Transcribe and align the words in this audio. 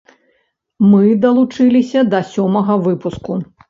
Мы 0.93 1.03
далучыліся 1.27 2.07
да 2.17 2.25
сёмага 2.35 2.83
выпуску. 2.91 3.43